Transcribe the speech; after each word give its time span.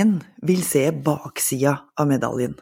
Ingen 0.00 0.22
vil 0.42 0.62
se 0.64 0.86
baksida 0.92 1.74
av 2.00 2.06
medaljen. 2.08 2.54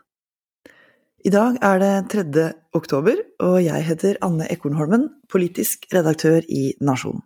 I 1.22 1.30
dag 1.30 1.58
er 1.62 1.78
det 1.78 1.90
3. 2.10 2.46
oktober, 2.74 3.20
og 3.38 3.60
jeg 3.62 3.84
heter 3.86 4.16
Anne 4.26 4.48
Ekornholmen, 4.50 5.04
politisk 5.30 5.86
redaktør 5.94 6.42
i 6.50 6.72
Nasjonen. 6.82 7.22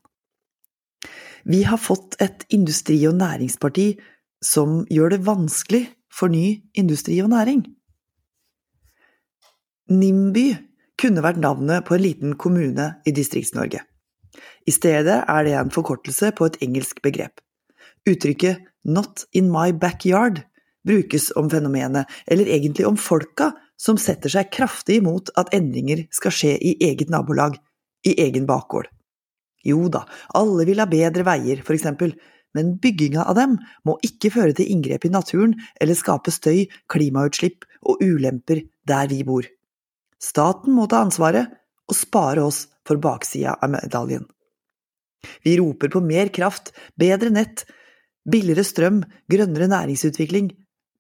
Vi 1.49 1.63
har 1.65 1.81
fått 1.81 2.19
et 2.21 2.45
industri- 2.53 3.07
og 3.09 3.17
næringsparti 3.23 3.87
som 4.45 4.83
gjør 4.93 5.15
det 5.15 5.23
vanskelig 5.25 5.87
for 6.13 6.29
ny 6.29 6.61
industri 6.77 7.17
og 7.25 7.31
næring. 7.33 7.63
NIMBY 9.89 10.45
kunne 11.01 11.25
vært 11.25 11.41
navnet 11.41 11.87
på 11.89 11.97
en 11.97 12.05
liten 12.05 12.37
kommune 12.37 12.91
i 13.07 13.17
Distrikts-Norge. 13.17 13.81
I 14.69 14.77
stedet 14.77 15.23
er 15.25 15.49
det 15.49 15.57
en 15.57 15.73
forkortelse 15.73 16.35
på 16.37 16.51
et 16.51 16.61
engelsk 16.61 17.01
begrep. 17.01 17.41
Uttrykket 18.05 18.69
'not 18.85 19.25
in 19.33 19.51
my 19.51 19.73
backyard' 19.73 20.43
brukes 20.85 21.31
om 21.37 21.51
fenomenet, 21.51 22.07
eller 22.27 22.47
egentlig 22.47 22.87
om 22.87 22.97
folka 22.97 23.53
som 23.77 23.99
setter 23.99 24.31
seg 24.31 24.51
kraftig 24.53 25.01
imot 25.01 25.31
at 25.39 25.53
endringer 25.55 26.07
skal 26.11 26.35
skje 26.35 26.57
i 26.59 26.77
eget 26.83 27.11
nabolag, 27.11 27.57
i 28.07 28.15
egen 28.19 28.47
bakgård. 28.47 28.89
Jo 29.63 29.87
da, 29.89 30.05
alle 30.35 30.67
vil 30.67 30.83
ha 30.83 30.89
bedre 30.91 31.23
veier, 31.27 31.63
for 31.63 31.77
eksempel, 31.77 32.17
men 32.55 32.77
bygginga 32.83 33.25
av 33.31 33.39
dem 33.39 33.57
må 33.87 33.97
ikke 34.05 34.33
føre 34.35 34.55
til 34.59 34.69
inngrep 34.75 35.07
i 35.07 35.13
naturen 35.13 35.55
eller 35.81 35.97
skape 35.97 36.35
støy, 36.35 36.67
klimautslipp 36.93 37.65
og 37.89 38.03
ulemper 38.03 38.65
der 38.89 39.09
vi 39.11 39.23
bor. 39.27 39.47
Staten 40.23 40.75
må 40.77 40.87
ta 40.91 41.01
ansvaret 41.07 41.55
og 41.89 41.97
spare 41.97 42.45
oss 42.45 42.67
for 42.87 43.01
baksida 43.03 43.57
av 43.63 43.73
medaljen. 43.73 44.27
Vi 45.47 45.55
roper 45.59 45.91
på 45.91 46.03
mer 46.03 46.31
kraft, 46.35 46.73
bedre 46.99 47.31
nett, 47.31 47.65
billigere 48.29 48.65
strøm, 48.67 49.03
grønnere 49.31 49.69
næringsutvikling. 49.73 50.53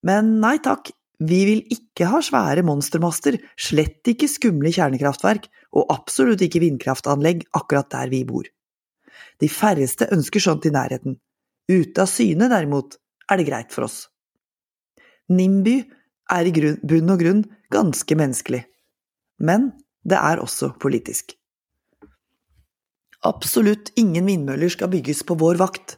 Men 0.06 0.36
nei 0.42 0.56
takk, 0.62 0.90
vi 1.22 1.42
vil 1.46 1.60
ikke 1.70 2.08
ha 2.10 2.22
svære 2.24 2.64
monstermaster, 2.66 3.36
slett 3.54 4.08
ikke 4.10 4.30
skumle 4.30 4.72
kjernekraftverk, 4.74 5.46
og 5.78 5.92
absolutt 5.94 6.42
ikke 6.42 6.62
vindkraftanlegg 6.64 7.46
akkurat 7.56 7.90
der 7.94 8.10
vi 8.12 8.24
bor. 8.28 8.48
De 9.40 9.48
færreste 9.48 10.08
ønsker 10.14 10.42
sånt 10.42 10.66
i 10.66 10.74
nærheten. 10.74 11.16
Ute 11.70 12.02
av 12.02 12.10
syne, 12.10 12.50
derimot, 12.50 12.98
er 13.30 13.38
det 13.38 13.46
greit 13.48 13.74
for 13.74 13.86
oss. 13.86 14.08
NIMBY 15.32 15.76
er 16.32 16.48
i 16.48 16.52
grunn, 16.54 16.80
bunn 16.82 17.14
og 17.14 17.22
grunn 17.22 17.44
ganske 17.72 18.18
menneskelig. 18.18 18.64
Men 19.42 19.70
det 20.02 20.18
er 20.18 20.42
også 20.42 20.72
politisk. 20.82 21.36
Absolutt 23.22 23.92
ingen 23.98 24.26
vindmøller 24.26 24.72
skal 24.72 24.90
bygges 24.90 25.22
på 25.26 25.36
vår 25.38 25.60
vakt, 25.62 25.96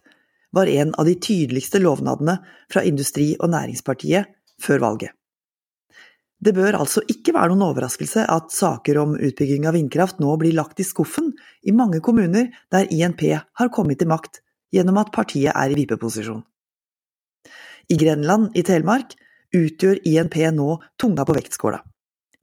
var 0.54 0.70
en 0.70 0.94
av 0.94 1.08
de 1.08 1.16
tydeligste 1.18 1.80
lovnadene 1.82 2.38
fra 2.72 2.84
Industri- 2.86 3.34
og 3.40 3.50
Næringspartiet 3.54 4.30
før 4.62 4.82
valget. 4.84 5.12
Det 6.44 6.52
bør 6.52 6.76
altså 6.76 7.00
ikke 7.08 7.32
være 7.32 7.52
noen 7.52 7.64
overraskelse 7.70 8.26
at 8.28 8.52
saker 8.52 8.98
om 9.00 9.14
utbygging 9.16 9.64
av 9.68 9.76
vindkraft 9.78 10.18
nå 10.20 10.34
blir 10.40 10.56
lagt 10.56 10.80
i 10.82 10.86
skuffen 10.86 11.30
i 11.64 11.72
mange 11.72 12.02
kommuner 12.04 12.50
der 12.74 12.90
INP 12.92 13.22
har 13.32 13.72
kommet 13.72 14.02
til 14.02 14.10
makt 14.10 14.42
gjennom 14.74 14.98
at 15.00 15.12
partiet 15.14 15.54
er 15.54 15.72
i 15.72 15.78
vipeposisjon. 15.78 16.42
I 17.88 17.96
Grenland 18.00 18.56
i 18.58 18.64
Telemark 18.66 19.14
utgjør 19.54 20.02
INP 20.08 20.36
nå 20.56 20.78
tunga 21.00 21.24
på 21.24 21.36
vektskåla. 21.36 21.80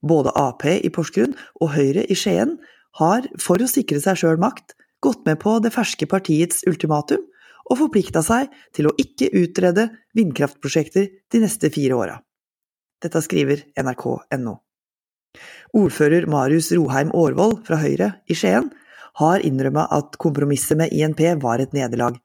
Både 0.02 0.34
Ap 0.40 0.66
i 0.66 0.90
Porsgrunn 0.94 1.36
og 1.62 1.74
Høyre 1.76 2.08
i 2.10 2.18
Skien 2.18 2.56
har, 2.98 3.28
for 3.40 3.62
å 3.62 3.70
sikre 3.70 4.02
seg 4.02 4.18
sjøl 4.18 4.42
makt, 4.42 4.74
gått 5.02 5.22
med 5.28 5.40
på 5.42 5.60
det 5.62 5.74
ferske 5.76 6.08
partiets 6.10 6.64
ultimatum 6.70 7.22
og 7.70 7.80
forplikta 7.80 8.24
seg 8.26 8.52
til 8.76 8.90
å 8.90 8.96
ikke 9.00 9.32
utrede 9.38 9.90
vindkraftprosjekter 10.18 11.08
de 11.32 11.42
neste 11.44 11.72
fire 11.74 11.98
åra. 11.98 12.18
Dette 13.02 13.22
skriver 13.26 13.66
nrk.no. 13.82 14.58
Ordfører 15.78 16.28
Marius 16.30 16.72
Roheim 16.76 17.12
Aarvold 17.16 17.62
fra 17.68 17.80
Høyre 17.82 18.14
i 18.28 18.36
Skien 18.38 18.70
har 19.20 19.44
innrømma 19.48 19.88
at 19.92 20.18
kompromisset 20.22 20.80
med 20.80 20.94
INP 20.96 21.24
var 21.44 21.64
et 21.64 21.74
nederlag, 21.76 22.18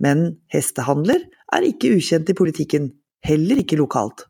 men 0.00 0.40
hestehandler 0.52 1.26
er 1.52 1.66
ikke 1.66 1.92
ukjent 1.96 2.30
i 2.32 2.36
politikken, 2.36 2.90
heller 3.24 3.60
ikke 3.60 3.80
lokalt. 3.80 4.26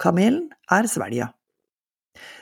Kamelen 0.00 0.48
er 0.72 0.88
svelga. 0.90 1.33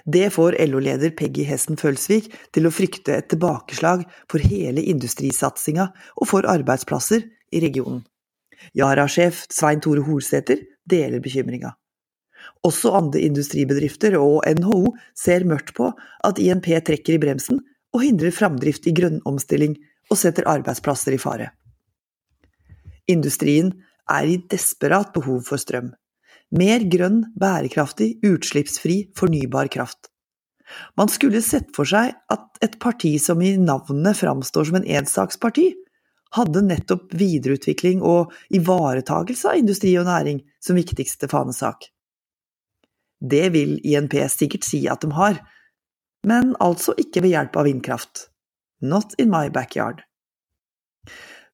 Det 0.04 0.30
får 0.34 0.56
LO-leder 0.66 1.12
Peggy 1.16 1.44
Hessen 1.46 1.78
Følsvik 1.80 2.30
til 2.54 2.66
å 2.66 2.72
frykte 2.74 3.14
et 3.16 3.28
tilbakeslag 3.32 4.04
for 4.30 4.42
hele 4.42 4.82
industrisatsinga 4.92 5.88
og 6.16 6.28
for 6.28 6.48
arbeidsplasser 6.50 7.24
i 7.52 7.62
regionen. 7.62 8.02
Yara-sjef 8.78 9.46
Svein 9.50 9.82
Tore 9.82 10.04
Holsæter 10.06 10.60
deler 10.88 11.22
bekymringa. 11.22 11.72
Også 12.66 12.92
andre 12.94 13.22
industribedrifter 13.22 14.16
og 14.18 14.42
NHO 14.58 14.94
ser 15.18 15.46
mørkt 15.46 15.74
på 15.78 15.90
at 16.26 16.38
INP 16.42 16.68
trekker 16.86 17.16
i 17.16 17.22
bremsen 17.22 17.62
og 17.94 18.04
hindrer 18.04 18.34
framdrift 18.34 18.86
i 18.88 18.94
grønn 18.96 19.20
omstilling 19.28 19.76
og 20.10 20.18
setter 20.18 20.48
arbeidsplasser 20.50 21.14
i 21.14 21.20
fare. 21.22 21.50
Industrien 23.10 23.72
er 24.10 24.28
i 24.28 24.38
desperat 24.50 25.12
behov 25.14 25.42
for 25.46 25.60
strøm. 25.60 25.92
Mer 26.52 26.84
grønn, 26.92 27.22
bærekraftig, 27.40 28.18
utslippsfri, 28.26 29.06
fornybar 29.16 29.70
kraft. 29.72 30.10
Man 30.96 31.08
skulle 31.12 31.42
sett 31.44 31.70
for 31.76 31.88
seg 31.88 32.12
at 32.32 32.64
et 32.64 32.78
parti 32.80 33.14
som 33.20 33.40
i 33.44 33.54
navnet 33.60 34.18
framstår 34.18 34.68
som 34.68 34.78
en 34.80 34.88
ensaksparti, 35.00 35.70
hadde 36.32 36.62
nettopp 36.64 37.12
videreutvikling 37.16 38.00
og 38.08 38.32
ivaretagelse 38.56 39.50
av 39.50 39.60
industri 39.60 39.92
og 40.00 40.08
næring 40.08 40.40
som 40.64 40.78
viktigste 40.78 41.28
fanesak. 41.28 41.90
Det 43.20 43.52
vil 43.54 43.76
INP 43.86 44.16
sikkert 44.32 44.64
si 44.66 44.86
at 44.90 45.04
de 45.04 45.12
har, 45.14 45.38
men 46.26 46.54
altså 46.62 46.94
ikke 46.98 47.22
ved 47.22 47.34
hjelp 47.34 47.58
av 47.60 47.68
vindkraft. 47.68 48.26
Not 48.82 49.14
in 49.20 49.30
my 49.30 49.48
backyard. 49.52 50.02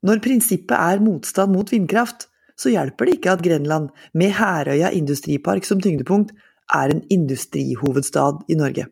Når 0.07 0.23
prinsippet 0.23 0.77
er 0.79 1.03
motstand 1.03 1.53
mot 1.53 1.73
vindkraft, 1.73 2.29
så 2.59 2.73
hjelper 2.73 3.07
det 3.07 3.19
ikke 3.19 3.35
at 3.37 3.43
Grenland, 3.45 3.91
med 4.13 4.35
Herøya 4.35 4.91
industripark 4.97 5.67
som 5.67 5.83
tyngdepunkt, 5.83 6.35
er 6.75 6.93
en 6.93 7.03
industrihovedstad 7.13 8.45
i 8.51 8.57
Norge. 8.59 8.89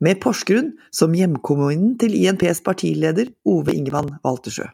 Med 0.00 0.20
Porsgrunn 0.22 0.72
som 0.94 1.12
hjemkommunen 1.12 1.96
til 2.00 2.14
INPs 2.16 2.62
partileder 2.64 3.34
Ove 3.44 3.74
Ingevann 3.76 4.14
Waltersjø. 4.24 4.70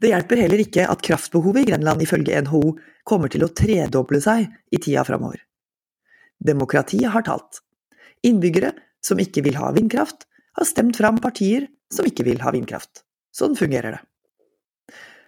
Det 0.00 0.10
hjelper 0.10 0.40
heller 0.40 0.62
ikke 0.64 0.86
at 0.90 1.02
kraftbehovet 1.04 1.64
i 1.64 1.68
Grenland 1.70 2.02
ifølge 2.02 2.40
NHO 2.46 2.62
kommer 3.08 3.30
til 3.32 3.44
å 3.44 3.52
tredoble 3.52 4.20
seg 4.24 4.48
i 4.72 4.80
tida 4.80 5.04
framover. 5.06 5.42
Demokratiet 6.44 7.12
har 7.12 7.24
talt. 7.26 7.60
Innbyggere 8.24 8.72
som 9.04 9.20
ikke 9.20 9.44
vil 9.44 9.58
ha 9.60 9.70
vindkraft, 9.76 10.24
har 10.56 10.68
stemt 10.68 10.96
fram 10.96 11.20
partier 11.22 11.68
som 11.92 12.06
ikke 12.08 12.24
vil 12.26 12.40
ha 12.44 12.52
vindkraft. 12.54 13.04
Sånn 13.34 13.56
fungerer 13.58 13.96
det. 13.96 14.02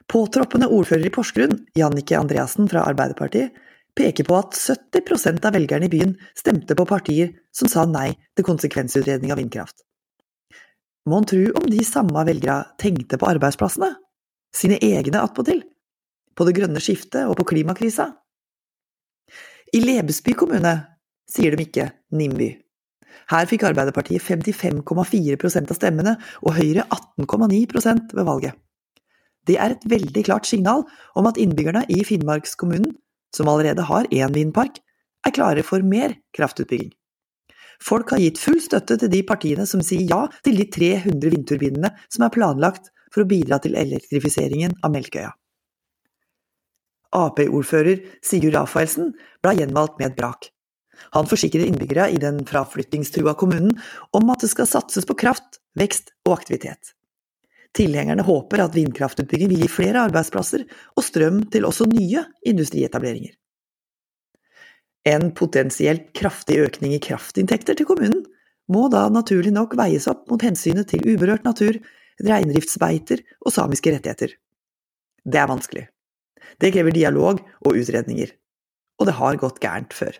Påtroppende 0.06 0.69
ordfører 0.71 1.09
i 1.09 1.11
Porsgrunn, 1.11 1.65
Jannike 1.75 2.19
Andreassen 2.19 2.69
fra 2.71 2.84
Arbeiderpartiet, 2.87 3.55
peker 3.97 4.27
på 4.28 4.37
at 4.39 4.55
70% 4.55 5.47
av 5.49 5.56
velgerne 5.56 5.89
i 5.89 5.91
byen 5.91 6.12
stemte 6.37 6.77
på 6.78 6.87
partier 6.87 7.33
som 7.55 7.71
sa 7.71 7.87
nei 7.91 8.11
til 8.37 8.47
konsekvensutredning 8.47 9.33
av 9.34 9.41
vindkraft. 9.41 9.81
Mon 11.11 11.27
tru 11.27 11.49
om 11.55 11.67
de 11.71 11.83
samme 11.87 12.27
velgerne 12.28 12.77
tenkte 12.83 13.19
på 13.19 13.28
arbeidsplassene? 13.31 13.94
Sine 14.55 14.78
egne 14.83 15.22
attpåtil? 15.22 15.62
På 16.37 16.44
det 16.47 16.55
grønne 16.59 16.83
skiftet 16.83 17.25
og 17.27 17.38
på 17.38 17.47
klimakrisa? 17.53 18.11
I 19.75 19.81
Lebesby 19.83 20.37
kommune 20.38 20.75
sier 21.31 21.56
de 21.56 21.67
ikke 21.67 21.88
NIMBY. 22.15 22.50
Her 23.33 23.49
fikk 23.50 23.65
Arbeiderpartiet 23.67 24.23
55,4% 24.23 25.73
av 25.73 25.78
stemmene 25.78 26.15
og 26.44 26.55
Høyre 26.59 26.84
18,9% 26.94 28.14
ved 28.14 28.29
valget. 28.29 28.55
Det 29.46 29.56
er 29.62 29.75
et 29.75 29.87
veldig 29.88 30.25
klart 30.26 30.48
signal 30.48 30.84
om 31.19 31.28
at 31.31 31.38
innbyggerne 31.38 31.84
i 31.93 32.02
Finnmarkskommunen, 32.06 32.96
som 33.34 33.48
allerede 33.50 33.84
har 33.87 34.08
én 34.10 34.34
vindpark, 34.34 34.81
er 35.26 35.34
klare 35.34 35.64
for 35.66 35.82
mer 35.82 36.16
kraftutbygging. 36.37 36.93
Folk 37.82 38.10
har 38.14 38.22
gitt 38.22 38.40
full 38.40 38.60
støtte 38.62 38.96
til 39.00 39.10
de 39.12 39.22
partiene 39.26 39.66
som 39.69 39.82
sier 39.84 40.06
ja 40.08 40.22
til 40.46 40.56
de 40.60 40.69
300 40.72 41.32
vindturbinene 41.34 41.93
som 42.08 42.25
er 42.25 42.32
planlagt 42.32 42.90
for 43.12 43.22
å 43.25 43.28
bidra 43.28 43.58
til 43.62 43.76
elektrifiseringen 43.78 44.78
av 44.84 44.94
Melkøya. 44.94 45.34
Ap-ordfører 47.16 48.02
Sigurd 48.25 48.56
Rafaelsen 48.56 49.12
ble 49.44 49.56
gjenvalgt 49.60 50.00
med 50.00 50.10
et 50.10 50.19
brak. 50.19 50.50
Han 51.14 51.28
forsikrer 51.28 51.69
innbyggere 51.69 52.08
i 52.12 52.20
den 52.20 52.43
fraflyttingstrua 52.48 53.37
kommunen 53.38 53.76
om 54.16 54.32
at 54.32 54.43
det 54.44 54.50
skal 54.52 54.69
satses 54.69 55.06
på 55.08 55.16
kraft, 55.19 55.60
vekst 55.76 56.14
og 56.26 56.38
aktivitet. 56.38 56.96
Tilhengerne 57.76 58.25
håper 58.25 58.62
at 58.64 58.76
vindkraftutbygging 58.76 59.50
vil 59.52 59.64
gi 59.64 59.69
flere 59.69 60.06
arbeidsplasser 60.08 60.64
og 60.96 61.05
strøm 61.05 61.43
til 61.52 61.67
også 61.69 61.88
nye 61.90 62.23
industrietableringer. 62.49 63.34
En 65.06 65.28
potensielt 65.37 66.08
kraftig 66.17 66.58
økning 66.64 66.96
i 66.96 67.02
kraftinntekter 67.02 67.76
til 67.78 67.87
kommunen 67.87 68.25
må 68.73 68.88
da 68.90 69.05
naturlig 69.12 69.52
nok 69.55 69.76
veies 69.78 70.08
opp 70.11 70.25
mot 70.31 70.43
hensynet 70.43 70.88
til 70.90 71.05
uberørt 71.06 71.44
natur, 71.46 71.76
reindriftsbeiter 72.26 73.23
og 73.44 73.55
samiske 73.55 73.93
rettigheter. 73.94 74.32
Det 75.26 75.38
er 75.38 75.50
vanskelig. 75.50 75.84
Det 76.58 76.72
krever 76.75 76.94
dialog 76.94 77.43
og 77.62 77.76
utredninger. 77.76 78.32
Og 78.99 79.08
det 79.08 79.19
har 79.19 79.38
gått 79.38 79.61
gærent 79.61 79.94
før. 79.94 80.17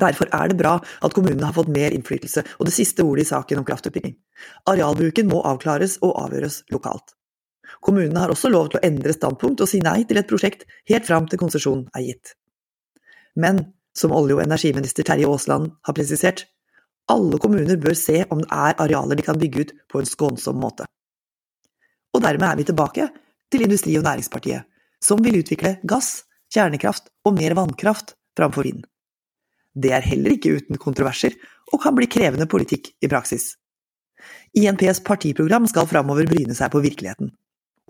Derfor 0.00 0.30
er 0.34 0.50
det 0.50 0.58
bra 0.58 0.78
at 0.78 1.14
kommunene 1.14 1.46
har 1.46 1.56
fått 1.56 1.70
mer 1.70 1.94
innflytelse 1.94 2.42
og 2.58 2.66
det 2.66 2.74
siste 2.74 3.04
ordet 3.06 3.26
i 3.26 3.30
saken 3.30 3.60
om 3.60 3.66
kraftutbygging. 3.68 4.16
Arealbruken 4.70 5.28
må 5.30 5.42
avklares 5.46 6.00
og 6.02 6.16
avgjøres 6.24 6.62
lokalt. 6.74 7.14
Kommunene 7.84 8.20
har 8.22 8.32
også 8.32 8.50
lov 8.50 8.70
til 8.70 8.80
å 8.80 8.86
endre 8.86 9.14
standpunkt 9.14 9.62
og 9.62 9.70
si 9.70 9.80
nei 9.84 10.02
til 10.08 10.18
et 10.20 10.28
prosjekt 10.30 10.66
helt 10.90 11.06
fram 11.06 11.28
til 11.30 11.40
konsesjon 11.40 11.86
er 11.94 12.06
gitt. 12.08 12.34
Men 13.34 13.62
som 13.94 14.12
olje- 14.14 14.38
og 14.38 14.42
energiminister 14.42 15.06
Terje 15.06 15.28
Aasland 15.30 15.70
har 15.86 15.96
presisert, 15.96 16.46
alle 17.10 17.38
kommuner 17.38 17.76
bør 17.76 17.96
se 17.98 18.24
om 18.32 18.40
det 18.40 18.50
er 18.50 18.78
arealer 18.80 19.18
de 19.18 19.26
kan 19.26 19.38
bygge 19.38 19.60
ut 19.60 19.74
på 19.92 20.00
en 20.00 20.08
skånsom 20.08 20.58
måte. 20.58 20.86
Og 22.14 22.22
dermed 22.22 22.48
er 22.48 22.56
vi 22.56 22.66
tilbake 22.70 23.08
til 23.52 23.66
Industri- 23.66 23.98
og 23.98 24.06
Næringspartiet, 24.06 24.64
som 25.02 25.20
vil 25.22 25.42
utvikle 25.42 25.76
gass, 25.84 26.24
kjernekraft 26.54 27.10
og 27.26 27.36
mer 27.38 27.54
vannkraft 27.58 28.14
framfor 28.38 28.66
vind. 28.66 28.84
Det 29.74 29.90
er 29.94 30.06
heller 30.06 30.36
ikke 30.36 30.54
uten 30.58 30.78
kontroverser, 30.80 31.34
og 31.72 31.82
kan 31.82 31.96
bli 31.96 32.08
krevende 32.10 32.46
politikk 32.50 32.92
i 33.02 33.10
praksis. 33.10 33.54
INPs 34.54 35.02
partiprogram 35.04 35.66
skal 35.70 35.88
framover 35.90 36.28
bryne 36.30 36.54
seg 36.56 36.70
på 36.72 36.82
virkeligheten, 36.84 37.32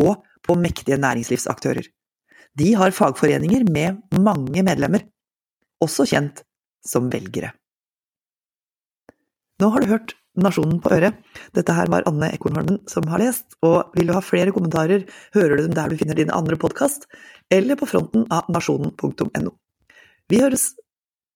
og 0.00 0.25
på 0.44 0.56
mektige 0.58 0.98
næringslivsaktører. 1.00 1.86
De 2.54 2.72
har 2.78 2.94
fagforeninger 2.94 3.66
med 3.70 4.19
mange 4.19 4.64
medlemmer, 4.66 5.04
også 5.82 6.06
kjent 6.08 6.44
som 6.86 7.10
velgere. 7.12 7.52
Nå 9.60 9.70
har 9.70 9.82
du 9.82 9.90
hørt 9.92 10.14
Nasjonen 10.34 10.81
på 10.82 10.90
øret. 10.96 11.19
Dette 11.54 11.75
her 11.76 11.90
var 11.92 12.06
Anne 12.10 12.32
Ekornholmen 12.34 12.81
som 12.90 13.06
har 13.06 13.22
lest, 13.22 13.54
og 13.62 13.92
vil 13.94 14.08
du 14.10 14.14
ha 14.16 14.22
flere 14.25 14.54
kommentarer, 14.54 15.04
hører 15.36 15.56
du 15.56 15.66
dem 15.69 15.76
der 15.76 15.92
du 15.92 15.98
finner 16.00 16.19
din 16.19 16.32
andre 16.34 16.58
podkast, 16.58 17.06
eller 17.54 17.78
på 17.78 17.86
fronten 17.86 18.26
av 18.34 18.50
nasjonen.no. 18.50 19.54
Vi 20.31 20.40
høres! 20.42 20.72